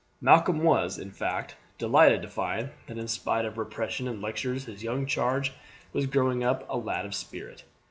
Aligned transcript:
Malcolm 0.19 0.63
was, 0.63 0.97
in 0.97 1.11
fact, 1.11 1.55
delighted 1.77 2.23
to 2.23 2.27
find, 2.27 2.71
that 2.87 2.97
in 2.97 3.07
spite 3.07 3.45
of 3.45 3.55
repression 3.55 4.07
and 4.07 4.19
lectures 4.19 4.65
his 4.65 4.81
young 4.81 5.05
charge 5.05 5.53
was 5.93 6.07
growing 6.07 6.43
up 6.43 6.65
a 6.67 6.75
lad 6.75 7.05
of 7.05 7.13
spirit. 7.13 7.65